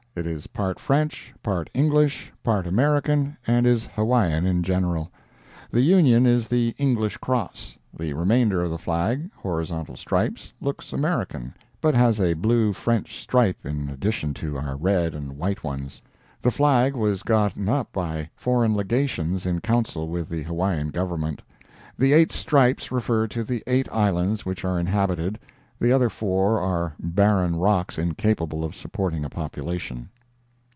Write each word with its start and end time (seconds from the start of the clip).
It 0.13 0.27
is 0.27 0.45
part 0.47 0.77
French, 0.77 1.33
part 1.41 1.69
English, 1.73 2.33
part 2.43 2.67
American 2.67 3.37
and 3.47 3.65
is 3.65 3.87
Hawaiian 3.95 4.45
in 4.45 4.61
general. 4.61 5.09
The 5.71 5.79
union 5.79 6.25
is 6.25 6.49
the 6.49 6.75
English 6.77 7.15
cross; 7.17 7.77
the 7.97 8.11
remainder 8.11 8.61
of 8.61 8.69
the 8.71 8.77
flag 8.77 9.31
(horizontal 9.37 9.95
stripes) 9.95 10.51
looks 10.59 10.91
American, 10.91 11.55
but 11.79 11.95
has 11.95 12.19
a 12.19 12.33
blue 12.33 12.73
French 12.73 13.21
stripe 13.21 13.65
in 13.65 13.87
addition 13.89 14.33
to 14.35 14.57
our 14.57 14.75
red 14.75 15.15
and 15.15 15.37
white 15.37 15.63
ones. 15.63 16.01
The 16.41 16.51
flag 16.51 16.93
was 16.93 17.23
gotten 17.23 17.69
up 17.69 17.93
by 17.93 18.29
foreign 18.35 18.75
legations 18.75 19.45
in 19.45 19.61
council 19.61 20.09
with 20.09 20.27
the 20.27 20.43
Hawaiian 20.43 20.89
Government. 20.89 21.41
The 21.97 22.11
eight 22.11 22.33
stripes 22.33 22.91
refer 22.91 23.29
to 23.29 23.45
the 23.45 23.63
eight 23.65 23.87
islands 23.93 24.45
which 24.45 24.65
are 24.65 24.77
inhabited; 24.77 25.39
the 25.79 25.91
other 25.91 26.09
four 26.11 26.59
are 26.59 26.93
barren 26.99 27.55
rocks 27.55 27.97
incapable 27.97 28.63
of 28.63 28.75
supporting 28.75 29.25
a 29.25 29.29
population. 29.31 30.07